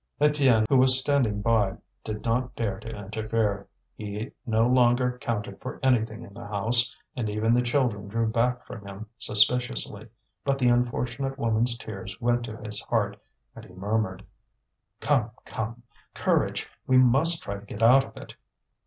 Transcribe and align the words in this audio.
Étienne, 0.19 0.65
who 0.67 0.77
was 0.77 0.99
standing 0.99 1.43
by, 1.43 1.77
did 2.03 2.23
not 2.23 2.55
dare 2.55 2.79
to 2.79 2.89
interfere. 2.89 3.67
He 3.95 4.31
no 4.47 4.67
longer 4.67 5.19
counted 5.19 5.61
for 5.61 5.79
anything 5.83 6.23
in 6.23 6.33
the 6.33 6.47
house, 6.47 6.95
and 7.15 7.29
even 7.29 7.53
the 7.53 7.61
children 7.61 8.07
drew 8.07 8.25
back 8.27 8.65
from 8.65 8.83
him 8.87 9.05
suspiciously. 9.19 10.07
But 10.43 10.57
the 10.57 10.69
unfortunate 10.69 11.37
woman's 11.37 11.77
tears 11.77 12.19
went 12.19 12.43
to 12.45 12.57
his 12.57 12.81
heart, 12.81 13.15
and 13.55 13.63
he 13.63 13.73
murmured: 13.75 14.23
"Come, 15.01 15.29
come! 15.45 15.83
courage! 16.15 16.67
we 16.87 16.97
must 16.97 17.43
try 17.43 17.57
to 17.59 17.65
get 17.67 17.83
out 17.83 18.03
of 18.03 18.17
it." 18.17 18.33